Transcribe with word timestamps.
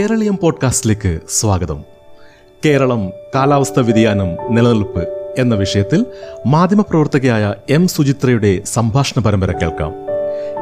കേരളീയം 0.00 0.38
പോഡ്കാസ്റ്റിലേക്ക് 0.42 1.18
സ്വാഗതം. 1.28 1.84
കേരളം 2.64 3.10
കാലാവസ്ഥ 3.34 3.80
വ്യതിയാനം 3.80 4.54
നിലനിൽപ്പ് 4.54 5.34
എന്ന 5.38 5.54
വിഷയത്തിൽ 5.54 6.06
മാധ്യമപ്രവർത്തകയായ 6.46 7.54
എം 7.70 7.88
സുചിത്രയുടെ 7.88 8.62
സംഭാഷണ 8.64 9.22
പരമ്പര 9.22 9.52
കേൾക്കാം. 9.52 9.92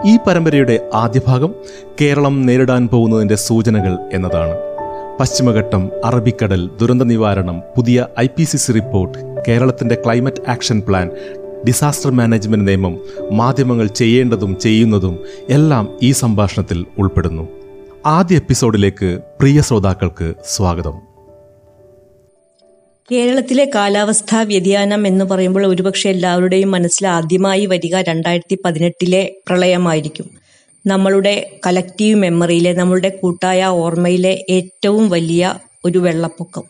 ഈ 0.09 0.19
പരമ്പരയുടെ 0.27 0.91
ആദ്യ 0.95 1.21
ഭാഗം 1.27 1.55
കേരളം 2.01 2.47
നേരിടാൻ 2.47 2.89
പോകുന്നതിന്റെ 2.89 3.35
സൂചനകൾ 3.35 3.99
എന്നതാണ്. 4.13 4.55
പശ്ചിമഘട്ടം 5.21 5.91
അറബിക്കടൽ 6.05 6.71
ദുരന്ത 6.81 7.03
നിവാരണം 7.03 7.63
പുതിയ 7.77 8.07
I 8.21 8.27
P 8.27 8.45
C 8.45 8.57
C 8.57 8.73
report 8.73 9.19
കേരളത്തിന്റെ 9.49 9.95
climate 9.95 10.51
action 10.51 10.83
plan 10.89 11.11
disaster 11.67 12.11
management 12.11 12.69
നിയമം 12.69 12.99
മാധ്യമങ്ങൾ 13.33 13.87
ചെയ്യേണ്ടതും 13.87 14.59
ചെയ്യുന്നതും 14.59 15.19
എല്ലാം 15.51 15.89
ഈ 16.03 16.13
സംഭാഷണത്തിൽ 16.13 16.87
ഉൾപ്പെടുന്നു. 16.99 17.58
ആദ്യ 18.07 18.37
എപ്പിസോഡിലേക്ക് 18.37 19.19
പ്രിയ 19.41 19.61
ശ്രോതാക്കൾക്ക് 19.61 20.35
സ്വാഗതം. 20.45 21.01
കേരളത്തിലെ 23.13 23.71
കാലാവസ്ഥാ 23.75 24.43
വ്യതിയാനം 24.43 25.07
എന്ന് 25.07 25.25
പറയുമ്പോൾ 25.25 25.67
ഒരുപക്ഷെ 25.67 26.11
എല്ലാവരുടെയും 26.11 26.71
മനസ്സിൽ 26.71 27.09
ആദ്യമായി 27.09 27.67
വരിക 27.67 27.97
രണ്ടായിരത്തി 27.97 28.59
പതിനെട്ടിലെ 28.65 29.35
പ്രളയമായിരിക്കും. 29.49 30.31
നമ്മളുടെ 30.87 31.61
കലക്റ്റീവ് 31.67 32.19
മെമ്മറിയിലെ 32.19 32.73
നമ്മളുടെ 32.73 33.09
കൂട്ടായ 33.09 33.65
ഓർമ്മയിലെ 33.65 34.47
ഏറ്റവും 34.51 35.09
വലിയ 35.09 35.55
ഒരു 35.85 35.99
വെള്ളപ്പൊക്കം. 35.99 36.63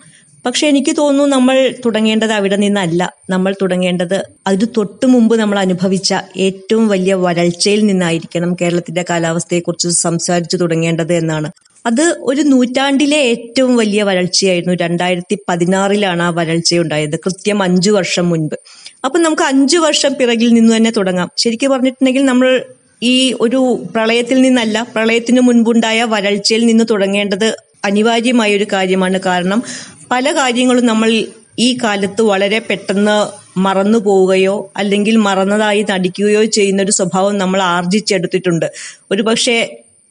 പക്ഷെ 0.47 0.67
എനിക്ക് 0.67 0.97
തോന്നുന്നു 0.97 1.37
നമ്മൾ 1.37 1.75
തുടങ്ങേണ്ടത് 1.87 2.33
അവിടെ 2.33 2.57
നിന്നല്ല. 2.57 3.13
നമ്മൾ 3.31 3.55
തുടങ്ങേണ്ടത് 3.63 4.23
അത് 4.47 4.69
തൊട്ടു 4.77 5.07
മുമ്പ് 5.07 5.37
നമ്മൾ 5.37 5.59
അനുഭവിച്ച 5.59 6.15
ഏറ്റവും 6.37 6.89
വലിയ 6.89 7.15
വരൾച്ചയിൽ 7.15 7.87
നിന്നായിരിക്കണം 7.87 8.55
കേരളത്തിന്റെ 8.55 9.05
കാലാവസ്ഥയെക്കുറിച്ച് 9.11 9.89
സംസാരിച്ചു 9.89 10.57
തുടങ്ങേണ്ടത് 10.57 11.13
എന്നാണ്. 11.13 11.51
അത് 11.87 12.17
ഒരു 12.21 12.43
നൂറ്റാണ്ടിലെ 12.43 13.17
ഏറ്റവും 13.17 13.77
വലിയ 13.77 14.03
വരൾച്ചയായിരുന്നു. 14.03 14.75
രണ്ടായിരത്തി 14.75 15.39
പതിനാറിലാണ് 15.49 16.23
ആ 16.23 16.29
വരൾച്ചയുണ്ടായത്. 16.29 17.17
കൃത്യം 17.17 17.63
അഞ്ചു 17.63 17.91
വർഷം 17.91 18.29
മുൻപ്. 18.29 18.55
അപ്പം 19.05 19.23
നമുക്ക് 19.23 19.43
അഞ്ചു 19.43 19.79
വർഷം 19.79 20.15
പിറകിൽ 20.15 20.53
നിന്ന് 20.53 20.77
തന്നെ 20.77 20.91
തുടങ്ങാം. 20.91 21.31
ശരിക്കും 21.37 21.71
പറഞ്ഞിട്ടുണ്ടെങ്കിൽ 21.71 22.25
നമ്മൾ 22.25 22.65
ഈ 23.03 23.35
ഒരു 23.41 23.87
പ്രളയത്തിൽ 23.95 24.41
നിന്നല്ല 24.43 24.87
പ്രളയത്തിന് 24.95 25.41
മുൻപുണ്ടായ 25.41 26.05
വരൾച്ചയിൽ 26.05 26.67
നിന്ന് 26.67 26.85
തുടങ്ങേണ്ടത് 26.91 27.57
അനിവാര്യമായ 27.85 28.57
ഒരു 28.57 28.67
കാര്യമാണ്. 28.73 29.21
കാരണം 29.27 29.63
പല 30.11 30.33
കാര്യങ്ങളും 30.33 30.87
നമ്മൾ 30.87 31.11
ഈ 31.59 31.79
കാലത്ത് 31.83 32.23
വളരെ 32.23 32.59
പെട്ടെന്ന് 32.59 33.17
മറന്നു 33.59 33.99
പോവുകയോ 33.99 34.73
അല്ലെങ്കിൽ 34.77 35.17
മറന്നതായി 35.17 35.87
നടിക്കുകയോ 35.91 36.45
ചെയ്യുന്ന 36.45 36.83
ഒരു 36.83 36.91
സ്വഭാവം 36.91 37.39
നമ്മൾ 37.39 37.63
ആർജിച്ചെടുത്തിട്ടുണ്ട്. 37.63 38.67
ഒരു 39.11 39.23
പക്ഷേ 39.23 39.57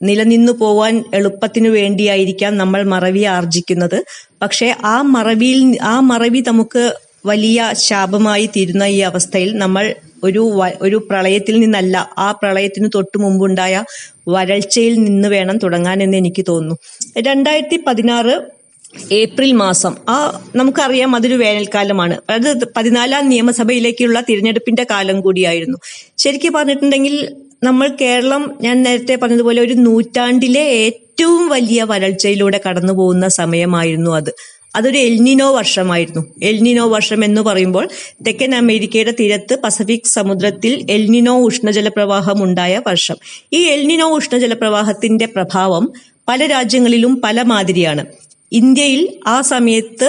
നിലനിന്നു 0.02 0.52
പോവാൻ 0.52 1.04
എളുപ്പത്തിനു 1.14 1.68
വേണ്ടിയായിരിക്കാം 1.68 2.56
നമ്മൾ 2.56 2.82
മറവി 2.82 3.20
ആർജിക്കുന്നത്. 3.20 4.04
പക്ഷേ 4.42 4.74
ആ 4.84 5.02
മറവിയിൽ 5.02 5.78
ആ 5.82 6.00
മറവി 6.00 6.42
നമുക്ക് 6.46 6.92
വലിയ 7.26 7.72
ശാപമായി 7.74 8.46
തീരുന്ന 8.46 8.84
ഈ 8.84 9.00
അവസ്ഥയിൽ 9.00 9.58
നമ്മൾ 9.58 9.94
ഒരു 10.24 10.42
ഒരു 10.82 11.06
പ്രളയത്തിൽ 11.10 11.60
നിന്നല്ല 11.60 12.10
ആ 12.18 12.32
പ്രളയത്തിന് 12.32 12.88
തൊട്ടു 12.94 13.18
മുമ്പുണ്ടായ 13.18 13.84
വരൾച്ചയിൽ 14.28 14.94
നിന്ന് 15.04 15.28
വേണം 15.28 15.58
തുടങ്ങാൻ 15.58 16.02
എന്ന് 16.02 16.16
എനിക്ക് 16.16 16.44
തോന്നുന്നു. 16.48 16.76
രണ്ടായിരത്തി 17.18 17.78
പതിനാറ് 17.86 18.57
ഏപ്രിൽ 19.12 19.52
മാസം. 19.52 19.96
ആ 20.08 20.44
നമുക്കറിയാം 20.56 21.16
അതൊരു 21.16 21.34
വേനൽക്കാലമാണ്. 21.34 22.20
അത് 22.30 22.64
പതിനാലാം 22.76 23.28
നിയമസഭയിലേക്കുള്ള 23.28 24.22
തിരഞ്ഞെടുപ്പിന്റെ 24.28 24.86
കാലം 24.90 25.20
കൂടിയായിരുന്നു. 25.20 25.78
ശരിക്കും 26.16 26.52
പറഞ്ഞിട്ടുണ്ടെങ്കിൽ 26.52 27.36
നമ്മൾ 27.62 27.88
കേരളം 28.00 28.58
ഞാൻ 28.60 28.82
നേരത്തെ 28.82 29.14
പറഞ്ഞതുപോലെ 29.16 29.62
ഒരു 29.62 29.74
നൂറ്റാണ്ടിലെ 29.74 30.60
ഏറ്റവും 30.60 31.48
വലിയ 31.48 31.82
വരൾച്ചയിലൂടെ 31.84 32.60
കടന്നു 32.68 32.92
പോകുന്ന 32.92 33.28
സമയമായിരുന്നു 33.28 34.10
അത്. 34.10 34.34
അതൊരു 34.74 34.98
എൽനിനോ 34.98 35.56
വർഷമായിരുന്നു. 35.56 36.34
എൽനിനോ 36.42 36.88
വർഷം 36.88 37.24
എന്ന് 37.24 37.40
പറയുമ്പോൾ 37.40 37.88
തെക്കൻ 38.26 38.54
അമേരിക്കയുടെ 38.54 39.14
തീരത്ത് 39.20 39.58
പസഫിക് 39.64 40.08
സമുദ്രത്തിൽ 40.08 40.86
എൽനിനോ 40.90 41.40
ഉഷ്ണജലപ്രവാഹം 41.40 42.44
ഉണ്ടായ 42.44 42.82
വർഷം. 42.86 43.16
ഈ 43.52 43.64
എൽനിനോ 43.64 44.16
ഉഷ്ണജലപ്രവാഹത്തിന്റെ 44.16 45.26
പ്രഭാവം 45.26 45.92
പല 46.28 46.46
രാജ്യങ്ങളിലും 46.46 47.20
പല 47.24 47.42
മാതിരിയാണ് 47.42 48.06
ഇന്ത്യയിൽ 48.52 49.02
ആ 49.26 49.40
സമയത്ത് 49.52 50.08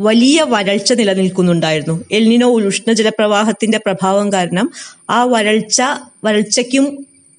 വലിയ 0.00 0.42
വരൾച്ച 0.52 0.92
നിലനിൽക്കുന്നുണ്ടായിരുന്നു. 0.92 1.96
എൽനിനോ 2.12 2.48
ഉഷ്ണജലപ്രവാഹത്തിന്റെ 2.70 3.78
പ്രഭാവം 3.86 4.32
കാരണം 4.32 4.66
ആ 5.10 5.24
വരൾച്ച 5.24 5.78
വരൾച്ചയ്ക്കും 6.24 6.86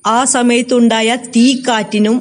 ആ 0.06 0.24
സമയത്തുണ്ടായ 0.36 1.16
തീക്കാറ്റിനും 1.36 2.18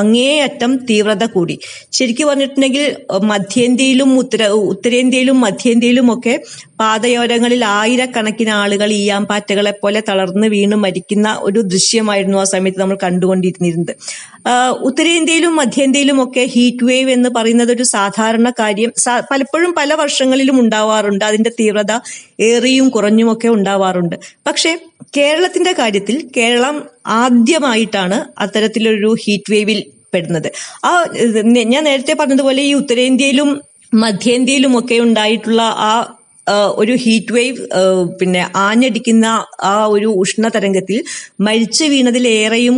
അങ്ങേയറ്റം 0.00 0.76
തീവ്രത 0.88 1.24
കൂടി. 1.24 1.54
ശരിക്കും 1.92 2.28
പറഞ്ഞിട്ടുണ്ടെങ്കിൽ 2.28 2.84
മധ്യേന്ത്യയിലും 3.22 4.18
ഉത്തര 4.18 4.42
ഉത്തരേന്ത്യയിലും 4.72 5.40
മധ്യേന്ത്യയിലും 5.40 6.12
ഒക്കെ 6.14 6.34
പാതയോരങ്ങളിൽ 6.80 7.64
ആയിരക്കണക്കിന് 7.64 8.52
ആളുകൾ 8.62 8.92
ഈയാമ്പാറ്റകളെ 8.92 9.74
പോലെ 9.82 10.00
തളർന്ന് 10.08 10.46
വീണ് 10.46 10.76
മരിക്കുന്ന 10.84 11.36
ഒരു 11.40 11.60
ദൃശ്യമായിരുന്നു 11.72 12.38
ആ 12.38 12.46
സമയത്ത് 12.54 12.80
നമ്മൾ 12.80 12.98
കണ്ടുകൊണ്ടിരുന്നിരുന്നത്. 13.02 13.94
ഉത്തരേന്ത്യയിലും 14.80 15.56
മധ്യേന്ത്യയിലും 15.56 16.22
ഒക്കെ 16.22 16.44
ഹീറ്റ് 16.54 16.84
വേവ് 16.84 17.10
എന്ന് 17.10 17.28
പറയുന്നത് 17.36 17.72
ഒരു 17.72 17.82
സാധാരണ 17.82 18.50
കാര്യം. 18.50 18.92
പലപ്പോഴും 19.30 19.74
പല 19.78 19.94
വർഷങ്ങളിലും 19.94 20.60
ഉണ്ടാവാറുണ്ട്. 20.60 21.24
അതിന്റെ 21.24 21.50
തീവ്രത 21.50 21.92
ഏറിയും 22.40 22.88
കുറഞ്ഞും 22.88 23.32
ഒക്കെ 23.32 23.48
ഉണ്ടാവാറുണ്ട്. 23.48 24.16
പക്ഷേ 24.46 24.78
കേരളത്തിന്റെ 25.16 25.72
കാര്യത്തിൽ 25.72 26.28
കേരളം 26.36 26.82
ആദ്യമായിട്ടാണ് 27.06 28.40
അത്തരത്തിലൊരു 28.40 29.16
ഹീറ്റ് 29.24 29.52
വേവിൽ 29.52 29.84
പെടുന്നത്. 30.14 30.52
ആ 30.84 31.04
ഞാൻ 31.44 31.84
നേരത്തെ 31.84 32.14
പറഞ്ഞതുപോലെ 32.14 32.62
ഈ 32.62 32.74
ഉത്തരേന്ത്യയിലും 32.74 33.60
മധ്യേന്ത്യയിലും 33.94 34.78
ഒക്കെ 34.78 34.98
ഉണ്ടായിട്ടുള്ള 34.98 35.62
ആ 35.62 36.16
ഒരു 36.76 36.92
ഹീറ്റ് 36.92 37.32
വേവ് 37.32 37.62
പിന്നെ 38.20 38.50
ആഞ്ഞടിക്കുന്ന 38.56 39.26
ആ 39.62 39.86
ഒരു 39.86 40.06
ഉഷ്ണ 40.06 40.48
തരംഗത്തിൽ 40.48 41.04
മരിച്ചു 41.40 41.84
വീണതിലേറെയും 41.84 42.76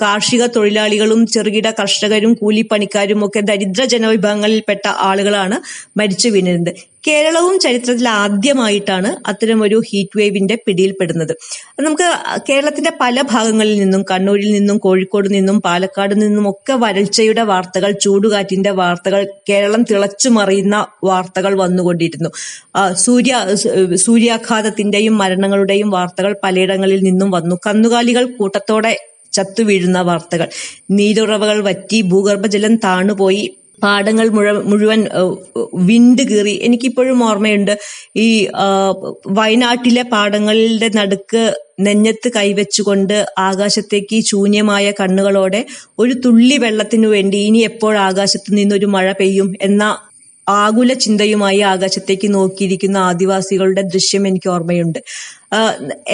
കാർഷിക 0.00 0.46
തൊഴിലാളികളും 0.46 1.26
ചെറുകിട 1.26 1.70
കർഷകരും 1.70 2.34
കൂലിപ്പണിക്കാരും 2.34 3.26
ഒക്കെ 3.26 3.40
ദരിദ്ര 3.40 3.84
ജനവിഭാഗങ്ങളിൽപ്പെട്ട 3.84 4.86
ആളുകളാണ് 5.00 5.58
മരിച്ചു 5.98 6.28
വീണിരുന്നത്. 6.28 6.93
കേരളവും 7.04 7.58
ചരിത്രത്തിൽ 7.58 8.08
ആദ്യമായിട്ടാണ് 8.08 9.28
അത്തരം 9.28 9.62
ഒരു 9.62 9.82
ഹീറ്റ് 9.88 10.18
വേവിന്റെ 10.18 10.58
പിടിയിൽപ്പെടുന്നത്. 10.66 11.32
നമുക്ക് 11.80 12.06
കേരളത്തിന്റെ 12.48 12.92
പല 13.00 13.22
ഭാഗങ്ങളിൽ 13.30 13.76
നിന്നും 13.78 14.04
കണ്ണൂരിൽ 14.10 14.52
നിന്നും 14.52 14.78
കോഴിക്കോട് 14.78 15.34
നിന്നും 15.34 15.60
പാലക്കാട് 15.60 16.14
നിന്നും 16.22 16.48
ഒക്കെ 16.50 16.72
വരൾച്ചയുടെ 16.72 17.42
വാർത്തകൾ 17.42 17.90
ചൂടുകാറ്റിന്റെ 18.04 18.70
വാർത്തകൾ 18.70 19.26
കേരളം 19.48 19.82
തിളച്ചു 19.82 20.28
മറിയുന്ന 20.28 20.86
വാർത്തകൾ 21.04 21.54
വന്നുകൊണ്ടിരുന്നു. 21.54 22.30
സൂര്യ 23.04 23.34
സൂര്യാഘാതത്തിന്റെയും 24.06 25.18
മരണങ്ങളുടെയും 25.18 25.90
വാർത്തകൾ 25.90 26.36
പലയിടങ്ങളിൽ 26.44 27.02
നിന്നും 27.02 27.30
വന്നു. 27.30 27.56
കന്നുകാലികൾ 27.66 28.24
കൂട്ടത്തോടെ 28.38 28.94
ചത്തു 29.32 29.62
വീഴുന്ന 29.62 30.00
വാർത്തകൾ. 30.00 30.48
നീരുറവകൾ 30.90 31.60
വറ്റി 31.60 32.02
ഭൂഗർഭജലം 32.02 32.76
താണുപോയി 32.76 33.44
പാടങ്ങൾ 33.84 34.26
മുഴുവൻ 34.70 35.00
വിണ്ട് 35.88 36.22
കീറി. 36.22 36.54
എനിക്കിപ്പോഴും 36.66 37.18
ഓർമ്മയുണ്ട് 37.28 37.74
ഈ 38.16 38.28
വയനാട്ടിലെ 39.38 40.04
പാടങ്ങളുടെ 40.14 40.90
നടുക്ക് 40.98 41.42
നെഞ്ഞത്ത് 41.80 42.28
കൈവച്ചുകൊണ്ട് 42.36 43.16
ആകാശത്തേക്ക് 43.38 44.16
ശൂന്യമായ 44.30 44.92
കണ്ണുകളോടെ 45.00 45.60
ഒരു 45.98 46.14
തുള്ളി 46.24 46.56
വെള്ളത്തിനു 46.56 47.08
വേണ്ടി 47.08 47.38
ഇനി 47.48 47.58
എപ്പോൾ 47.70 47.94
ആകാശത്ത് 48.08 48.50
നിന്നൊരു 48.58 48.86
മഴ 48.86 49.06
പെയ്യും 49.12 49.48
എന്ന 49.62 49.84
ആകുല 50.48 50.92
ചിന്തയുമായി 51.04 51.60
ആകാശത്തേക്ക് 51.72 52.28
നോക്കിയിരിക്കുന്ന 52.34 52.98
ആദിവാസികളുടെ 53.10 53.82
ദൃശ്യം 53.94 54.24
എനിക്ക് 54.28 54.48
ഓർമ്മയുണ്ട്. 54.48 54.98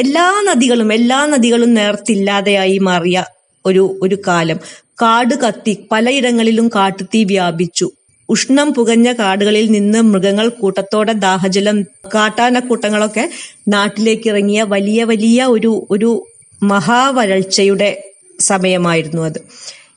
എല്ലാ 0.03 0.27
നദികളും 0.49 0.93
എല്ലാ 0.93 1.19
നദികളും 1.27 1.71
നേർത്തില്ലാതെയായി 1.75 2.79
മാറിയ 2.89 3.19
ഒരു 3.67 3.99
ഒരു 4.03 4.19
കാലം. 4.29 4.59
കാട് 5.03 5.35
കത്തി 5.35 5.89
പലയിടങ്ങളിലും 5.93 6.69
കാട്ടുതീ 6.69 7.25
വ്യാപിച്ചു. 7.25 7.91
ഉഷ്ണം 8.29 8.75
പുകഞ്ഞ 8.75 9.13
കാടുകളിൽ 9.13 9.67
നിന്ന് 9.71 9.99
മൃഗങ്ങൾ 10.03 10.49
കൂട്ടത്തോടെ 10.49 11.13
ദാഹജലം 11.13 11.83
കാട്ടാനക്കൂട്ടങ്ങളൊക്കെ 12.15 13.31
നാട്ടിലേക്ക് 13.69 14.29
ഇറങ്ങിയ 14.29 14.63
വലിയ 14.63 15.05
വലിയ 15.05 15.45
ഒരു 15.45 15.87
ഒരു 15.91 16.27
മഹാവരൾച്ചയുടെ 16.63 18.03
സമയമായിരുന്നു 18.41 19.23
അത്. 19.23 19.41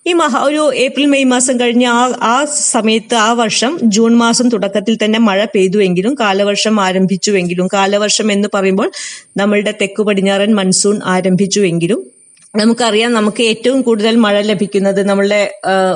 ഈ 0.07 0.13
മഹാ 0.13 0.39
ഒരു 0.44 0.74
ഏപ്രിൽ 0.75 1.06
മെയ് 1.06 1.24
മാസം 1.24 1.60
കഴിഞ്ഞ് 1.60 1.86
ആ 1.88 2.12
ആ 2.21 2.45
സമയത്ത് 2.45 3.15
ആ 3.15 3.31
വർഷം 3.31 3.80
ജൂൺ 3.83 4.15
മാസം 4.15 4.50
തുടക്കത്തിൽ 4.50 4.98
തന്നെ 5.04 5.19
മഴ 5.19 5.45
പെയ്തുവെങ്കിലും 5.56 6.15
കാലവർഷം 6.19 6.80
ആരംഭിച്ചുവെങ്കിലും 6.81 7.68
കാലവർഷം 7.74 8.31
എന്ന് 8.31 8.48
പറയുമ്പോൾ 8.56 8.92
നമ്മളുടെ 9.38 9.74
തെക്കു 9.81 10.04
പടിഞ്ഞാറൻ 10.04 10.56
മൺസൂൺ 10.56 11.00
ആരംഭിച്ചുവെങ്കിലും 11.06 12.12
നമുക്കറിയാം 12.53 13.13
നമുക്ക് 13.13 13.44
ഏറ്റവും 13.44 13.81
കൂടുതൽ 13.81 14.15
മഴ 14.15 14.41
ലഭിക്കുന്നത് 14.41 15.00
നമ്മളുടെ 15.07 15.39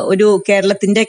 ഒരു 0.05 0.43
കേരളത്തിന്റെ 0.49 1.01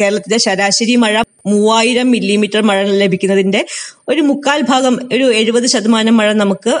കേരളത്തിന്റെ 0.00 0.38
ശരാശരി 0.38 0.96
മഴ 0.96 1.14
മൂവായിരം 1.46 2.08
മില്ലിമീറ്റർ 2.10 2.62
മഴ 2.62 2.78
ലഭിക്കുന്നതിന്റെ 3.02 3.60
ഒരു 4.08 4.20
മുക്കാൽ 4.20 4.60
ഭാഗം 4.62 4.94
ഒരു 5.12 5.26
എഴുപത് 5.32 5.66
ശതമാനം 5.66 6.16
മഴ 6.16 6.32
നമുക്ക് 6.34 6.72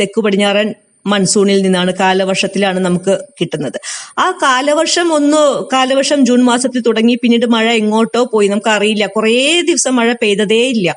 തെക്കു 0.00 0.20
പടിഞ്ഞാറൻ 0.20 0.68
മൺസൂണിൽ 1.06 1.58
നിന്നാണ് 1.62 1.90
കാലവർഷത്തിലാണ് 2.00 2.78
നമുക്ക് 2.78 3.12
കിട്ടുന്നത്. 3.40 3.76
ആ 4.18 4.30
കാലവർഷം 4.42 5.14
ഒന്ന് 5.14 5.42
കാലവർഷം 5.72 6.24
ജൂൺ 6.26 6.40
മാസത്തിൽ 6.44 6.82
തുടങ്ങി 6.86 7.14
പിന്നീട് 7.22 7.46
മഴ 7.46 7.66
എങ്ങോട്ടോ 7.82 8.22
പോയി. 8.32 8.48
നമുക്ക് 8.48 8.68
അറിയില്ല 8.68 9.06
കുറേ 9.06 9.34
ദിവസം 9.68 9.94
മഴ 9.96 10.12
പെയ്തതേ 10.22 10.62
ഇല്ല 10.74 10.88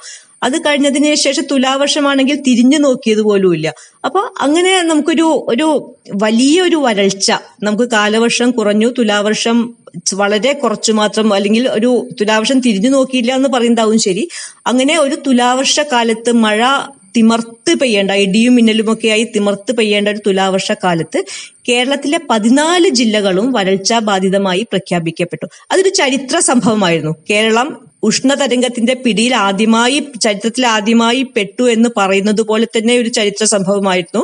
അത് 0.44 0.62
കഴിഞ്ഞതിന് 0.62 1.16
ശേഷം 1.16 1.44
തുലാവർഷമാണെങ്കിൽ 1.52 2.42
തിരിഞ്ഞു 2.42 2.78
നോക്കിയത് 2.78 3.22
പോലും 3.22 3.54
ഇല്ല 3.54 3.74
അപ്പൊ 4.06 4.20
അങ്ങനെ 4.42 4.84
നമുക്കൊരു 4.84 5.46
ഒരു 5.50 5.96
വലിയൊരു 6.24 6.76
വരൾച്ച 6.76 7.32
നമുക്ക് 7.64 7.84
കാലവർഷം 7.84 8.52
കുറഞ്ഞു 8.52 8.94
തുലാവർഷം 9.00 9.76
വളരെ 10.14 10.54
കുറച്ചു 10.54 10.92
മാത്രം 10.92 11.34
അല്ലെങ്കിൽ 11.34 11.70
ഒരു 11.70 12.08
തുലാവർഷം 12.22 12.62
തിരിഞ്ഞു 12.62 12.90
നോക്കിയില്ല 12.90 13.36
എന്ന് 13.36 13.50
പറയുന്നതാവും 13.50 14.00
ശരി. 14.00 14.30
അങ്ങനെ 14.68 14.98
ഒരു 14.98 15.16
തുലാവർഷ 15.16 15.80
കാലത്ത് 15.80 16.32
മഴ 16.32 16.62
തിമർത്ത് 17.18 17.80
പെയ്യേണ്ട 17.80 18.12
ഇടിയും 18.12 18.56
മിന്നലുമൊക്കെയായി 18.56 19.24
തിമർത്ത് 19.36 19.76
പെയ്യേണ്ട 19.76 20.10
ഒരു 20.10 20.20
തുലാവർഷ 20.28 20.72
കാലത്ത് 20.72 21.26
കേരളത്തിലെ 21.70 22.20
പതിനാല് 22.30 22.90
ജില്ലകളും 22.90 23.52
വരൾച്ചാ 23.52 24.00
ബാധിതമായി 24.00 24.62
പ്രഖ്യാപിക്കപ്പെട്ടു. 24.62 25.46
അതൊരു 25.72 25.90
ചരിത്ര 25.90 26.40
സംഭവമായിരുന്നു. 26.40 27.16
കേരളം 27.30 27.89
ഉഷ്ണതരംഗത്തിന്റെ 28.04 28.94
പിടിയിൽ 28.94 29.36
ആദ്യമായി 29.36 30.08
ചരിത്രത്തിൽ 30.22 30.66
ആദ്യമായി 30.68 31.24
പെട്ടു 31.36 31.64
എന്ന് 31.64 31.90
പറയുന്നത് 31.98 32.42
പോലെ 32.42 32.66
തന്നെ 32.66 32.98
ഒരു 32.98 33.10
ചരിത്ര 33.10 33.44
സംഭവമായിരുന്നു. 33.46 34.22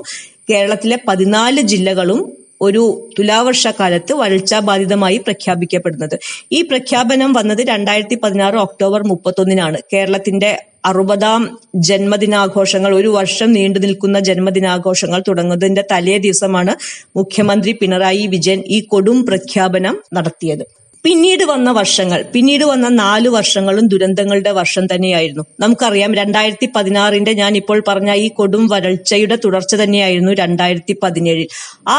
കേരളത്തിലെ 0.49 0.99
പതിനാല് 1.07 1.61
ജില്ലകളും 1.61 2.19
ഒരു 2.61 2.83
തുലാവർഷക്കാലത്ത് 3.19 4.13
വരൾച്ചാ 4.13 4.59
ബാധിതമായി 4.59 5.17
പ്രഖ്യാപിക്കപ്പെടുന്നത്. 5.17 6.15
ഈ 6.51 6.61
പ്രഖ്യാപനം 6.61 7.33
വന്നത് 7.33 7.61
രണ്ടായിരത്തി 7.67 8.15
പതിനാറ് 8.15 8.55
ഒക്ടോബർ 8.55 9.01
മുപ്പത്തൊന്നിനാണ്. 9.03 9.77
കേരളത്തിന്റെ 9.93 10.51
അറുപതാം 10.85 11.41
ജന്മദിനാഘോഷങ്ങൾ 11.75 12.95
ഒരു 12.95 13.07
വർഷം 13.07 13.51
നീണ്ടു 13.51 13.79
നിൽക്കുന്ന 13.79 14.19
ജന്മദിനാഘോഷങ്ങൾ 14.19 15.23
തുടങ്ങുന്നതിന്റെ 15.27 15.83
തലേ 15.91 16.17
ദിവസമാണ് 16.17 16.73
മുഖ്യമന്ത്രി 17.17 17.71
പിണറായി 17.71 18.27
വിജയൻ 18.27 18.63
ഈ 18.67 18.79
കൊടും 18.81 19.25
പ്രഖ്യാപനം 19.25 19.97
നടത്തിയത്. 20.13 20.65
പിന്നീട് 21.05 21.43
വന്ന 21.43 21.71
വർഷങ്ങൾ 21.71 22.25
പിന്നീട് 22.33 22.65
വന്ന 22.65 22.87
നാല് 22.89 23.27
വർഷങ്ങളും 23.27 23.87
ദുരന്തങ്ങളുടെ 23.87 24.51
വർഷം 24.51 24.85
തന്നെയായിരുന്നു. 24.85 25.43
നമുക്കറിയാം 25.59 26.15
രണ്ടായിരത്തി 26.15 26.69
പതിനാറിന്റെ 26.75 27.31
ഞാൻ 27.31 27.57
ഇപ്പോൾ 27.57 27.83
പറഞ്ഞ 27.87 28.13
ഈ 28.13 28.27
കൊടും 28.27 28.67
വരൾച്ചയുടെ 28.67 29.35
തുടർച്ച 29.45 29.75
തന്നെയായിരുന്നു 29.75 30.31
രണ്ടായിരത്തി 30.31 30.97
പതിനേഴിൽ 31.03 31.47
ആ 31.87 31.97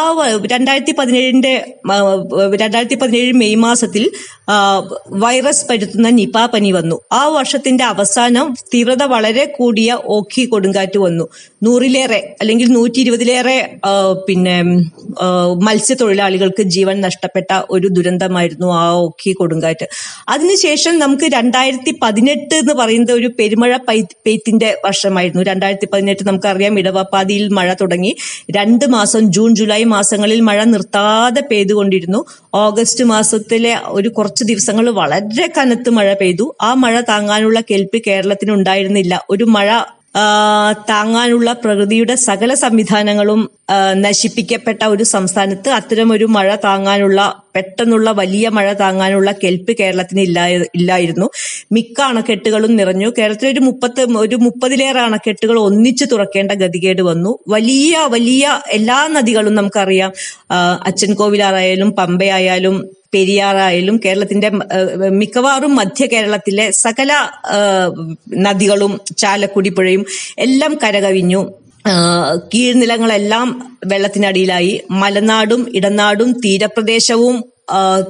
രണ്ടായിരത്തി 0.52 0.94
പതിനേഴിന്റെ 0.98 1.76
രണ്ടായിരത്തി 2.56 2.94
പതിനേഴ് 2.94 3.32
മെയ് 3.32 3.54
മാസത്തിൽ 3.54 4.10
വൈറസ് 5.08 5.66
പരുത്തുന്ന 5.70 6.08
നിപ 6.10 6.46
പനി 6.46 6.72
വന്നു. 6.72 7.00
ആ 7.12 7.28
വർഷത്തിന്റെ 7.28 7.84
അവസാനം 7.84 8.54
തീവ്രത 8.74 9.02
വളരെ 9.02 9.44
കൂടിയ 9.58 9.98
ഓഖി 10.04 10.44
കൊടുങ്കാറ്റ് 10.44 10.98
വന്നു. 10.98 11.28
നൂറിലേറെ 11.62 12.36
അല്ലെങ്കിൽ 12.40 12.68
നൂറ്റി 12.72 13.00
ഇരുപതിലേറെ 13.00 13.58
പിന്നെ 14.28 14.56
മത്സ്യത്തൊഴിലാളികൾക്ക് 15.64 16.62
ജീവൻ 16.62 17.00
നഷ്ടപ്പെട്ട 17.00 17.62
ഒരു 17.70 17.88
ദുരന്തമായിരുന്നു 17.88 18.68
ആ 18.74 18.86
ഓഖി 18.96 19.32
കൊടുങ്കാറ്റ്. 19.32 19.86
അതിനുശേഷം 20.28 20.94
നമുക്ക് 20.98 21.26
രണ്ടായിരത്തി 21.34 21.92
പതിനെട്ട് 22.02 22.54
എന്ന് 22.54 22.74
പറയുന്നത് 22.74 23.12
ഒരു 23.12 23.30
പെരുമഴ 23.38 23.76
പെയ്ത്തിന്റെ 24.26 24.70
വർഷമായിരുന്നു. 24.84 25.42
രണ്ടായിരത്തി 25.42 25.88
പതിനെട്ട് 25.92 26.24
നമുക്കറിയാം 26.28 26.78
ഇടവപ്പാതിയിൽ 26.78 27.48
മഴ 27.48 27.74
തുടങ്ങി. 27.80 28.12
രണ്ട് 28.50 28.86
മാസം 28.86 29.32
ജൂൺ 29.32 29.54
ജൂലൈ 29.54 29.82
മാസങ്ങളിൽ 29.84 30.40
മഴ 30.40 30.64
നിർത്താതെ 30.64 31.42
പെയ്തുകൊണ്ടിരുന്നു. 31.50 32.20
ഓഗസ്റ്റ് 32.54 33.04
മാസത്തിലെ 33.04 33.74
ഒരു 33.86 34.08
കുറച്ച് 34.08 34.44
ദിവസങ്ങൾ 34.44 34.90
വളരെ 34.90 35.48
കനത്ത് 35.58 35.90
മഴ 35.90 36.08
പെയ്തു. 36.20 36.46
ആ 36.62 36.70
മഴ 36.74 36.94
താങ്ങാനുള്ള 37.00 37.60
കെൽപ്പ് 37.60 37.98
കേരളത്തിന് 38.06 38.52
ഉണ്ടായിരുന്നില്ല 38.52 39.14
ഒരു 39.30 39.44
മഴ 39.56 39.70
താങ്ങാനുള്ള 40.90 41.52
പ്രകൃതിയുടെ 41.52 42.14
സകല 42.14 42.54
സംവിധാനങ്ങളും 42.54 43.50
നശിപ്പിക്കപ്പെട്ട 43.94 44.84
ഒരു 44.84 45.04
സംസ്ഥാനത്ത് 45.04 45.68
അത്തരം 45.68 46.12
ഒരു 46.12 46.24
മഴ 46.24 46.56
താങ്ങാനുള്ള 46.56 47.42
പെട്ടെന്നുള്ള 47.56 48.10
വലിയ 48.10 48.48
മഴ 48.48 48.72
താങ്ങാനുള്ള 48.72 49.32
കെൽപ്പ് 49.32 49.72
കേരളത്തിന് 49.80 50.20
ഇല്ലായ 50.20 50.64
ഇല്ലായിരുന്നു. 50.74 51.30
മിക്ക 51.72 52.00
അണക്കെട്ടുകളും 52.00 52.76
നിറഞ്ഞു. 52.76 53.12
കേരളത്തിൽ 53.18 53.48
ഒരു 53.48 53.60
മുപ്പത്ത് 53.60 54.00
ഒരു 54.18 54.36
മുപ്പതിലേറെ 54.36 55.00
അണക്കെട്ടുകൾ 55.00 55.58
ഒന്നിച്ചു 55.58 56.04
തുറക്കേണ്ട 56.04 56.52
ഗതികേട് 56.52 57.02
വന്നു. 57.02 57.38
വലിയ 57.48 57.96
വലിയ 58.10 58.60
എല്ലാ 58.68 59.08
നദികളും 59.12 59.54
നമുക്കറിയാം. 59.54 60.12
അച്ഛൻകോവിലാറായാലും 60.84 61.92
പമ്പയായാലും 61.92 62.88
പെരിയാറായാലും 63.14 64.00
കേരളത്തിന്റെ 64.04 64.48
മിക്കവാറും 65.20 65.76
മധ്യ 65.76 66.06
കേരളത്തിലെ 66.06 66.70
സകല 66.70 67.10
നദികളും 68.38 69.00
ചാലക്കുടി 69.18 69.68
പുഴയും 69.68 70.04
എല്ലാം 70.38 70.74
കരകവിഞ്ഞു. 70.84 71.42
കീഴ്നിലങ്ങളെല്ലാം 72.54 73.48
വെള്ളത്തിനടിയിലായി. 73.86 74.72
മലനാടും 75.02 75.60
ഇടനാടും 75.74 76.32
തീരപ്രദേശവും 76.44 77.36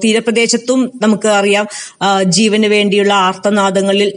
തീരപ്രദേശത്തും 0.04 0.80
നമുക്ക് 1.02 1.28
അറിയാം 1.28 1.66
ജീവന് 2.28 2.66
വേണ്ടിയുള്ള 2.66 3.12
ആർത്തനാദങ്ങളിൽ 3.26 4.08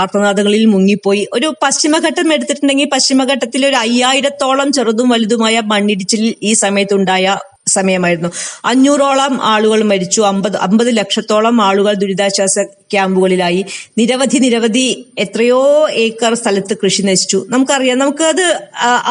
ആർത്തനാദങ്ങളിൽ 0.00 0.64
മുങ്ങിപ്പോയി. 0.64 1.22
ഒരു 1.32 1.48
പശ്ചിമഘട്ടം 1.62 2.32
എടുത്തിട്ടുണ്ടെങ്കിൽ 2.32 2.88
പശ്ചിമഘട്ടത്തിൽ 2.94 3.66
ഒരു 3.66 3.76
അയ്യായിരത്തോളം 3.76 4.72
ചെറുതും 4.72 5.08
വലുതുമായ 5.08 5.60
മണ്ണിടിച്ചിലിൽ 5.72 6.34
ഈ 6.42 6.52
സമയത്തുണ്ടായ 6.64 7.26
സമയമായിരുന്നു. 7.68 8.30
അഞ്ഞൂറോളം 8.64 9.38
ആളുകൾ 9.42 9.82
മരിച്ചു. 9.82 10.20
അമ്പത് 10.22 10.56
അമ്പത് 10.56 10.90
ലക്ഷത്തോളം 10.96 11.62
ആളുകൾ 11.62 11.94
ദുരിതാശ്വാസ 11.94 12.58
ക്യാമ്പുകളിലായി. 12.92 13.64
നിരവധി 13.98 14.38
നിരവധി 14.38 14.86
എത്രയോ 15.18 15.62
ഏക്കർ 16.04 16.34
സ്ഥലത്ത് 16.34 16.74
കൃഷി 16.84 17.02
നശിച്ചു. 17.02 17.46
നമുക്കറിയാം 17.50 17.98
നമുക്കത് 17.98 18.46